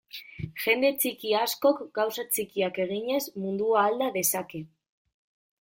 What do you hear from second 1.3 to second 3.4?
askok, gauza txikiak eginez,